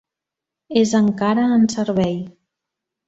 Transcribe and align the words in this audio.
És 0.81 0.93
encara 1.01 1.45
en 1.59 1.67
servei. 1.75 2.19